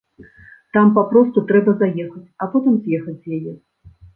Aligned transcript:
Там 0.77 0.87
папросту 0.95 1.43
трэба 1.53 1.75
заехаць, 1.83 2.25
а 2.45 2.51
потым 2.55 2.73
з'ехаць 2.87 3.17
з 3.21 3.25
яе. 3.39 3.53